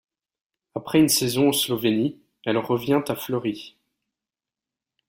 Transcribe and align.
Après 0.73 0.99
une 0.99 1.09
saison 1.09 1.49
en 1.49 1.51
Slovénie, 1.51 2.19
elle 2.45 2.57
revient 2.57 3.03
à 3.07 3.15
Fleury. 3.15 3.77